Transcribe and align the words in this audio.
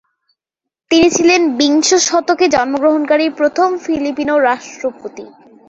তিনি 0.91 1.07
ছিলেন 1.15 1.41
বিংশ 1.59 1.89
শতকে 2.07 2.45
জন্মগ্রহণকারী 2.55 3.25
প্রথম 3.39 3.69
ফিলিপিনো 3.83 4.35
রাষ্ট্রপতি। 4.47 5.25